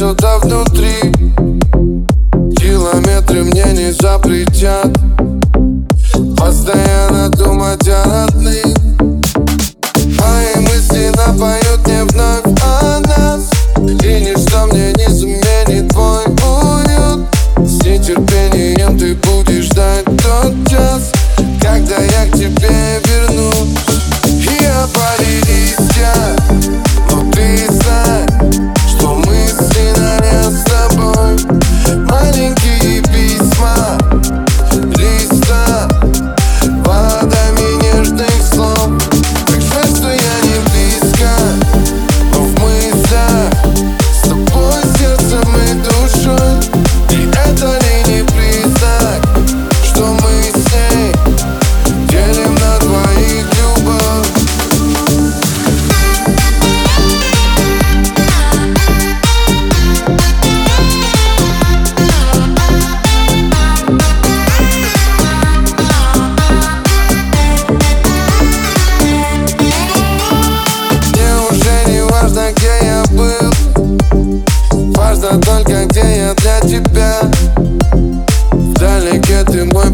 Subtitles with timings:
[0.00, 0.69] сюда внутрь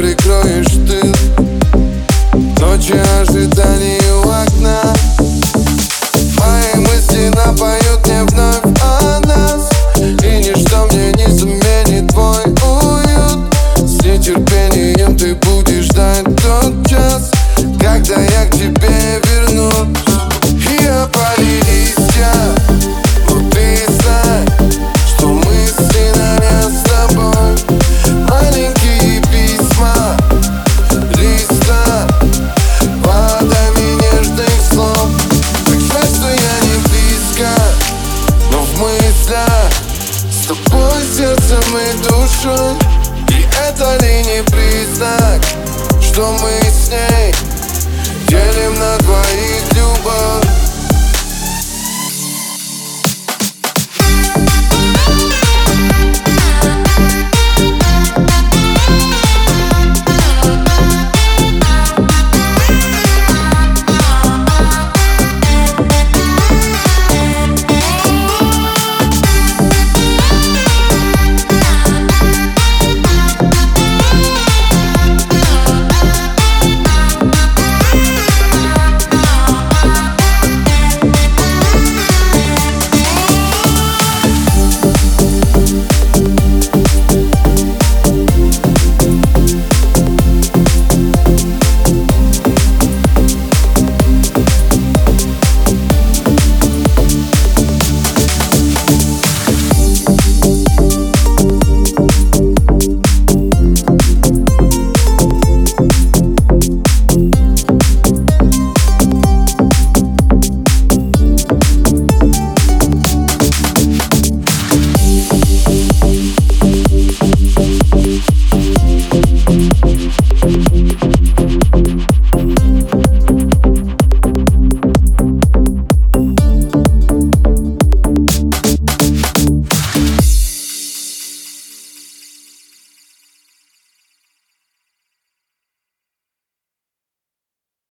[0.00, 1.02] прикроешь ты.
[2.58, 4.94] Ночи ожиданий у окна.
[6.38, 9.68] Мои мысли напоют мне вновь о нас.
[9.96, 13.54] И ничто мне не заменит твой уют.
[13.76, 17.30] С нетерпением ты будешь ждать тот час
[17.78, 20.09] Когда я к тебе вернусь.
[41.16, 42.76] сердцем и душой
[43.28, 45.40] И это ли не признак,
[46.00, 47.34] что мы с ней
[48.28, 50.39] Делим на двоих любовь.